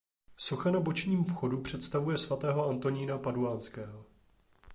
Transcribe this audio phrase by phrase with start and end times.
[0.37, 4.05] Socha na bočním vchodu představuje svatého Antonína Paduánského.